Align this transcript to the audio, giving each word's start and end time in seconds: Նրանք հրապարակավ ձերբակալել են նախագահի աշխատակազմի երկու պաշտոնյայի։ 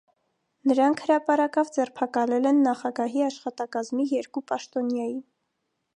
Նրանք 0.69 1.03
հրապարակավ 1.05 1.69
ձերբակալել 1.75 2.49
են 2.53 2.63
նախագահի 2.69 3.23
աշխատակազմի 3.29 4.11
երկու 4.17 4.47
պաշտոնյայի։ 4.53 5.19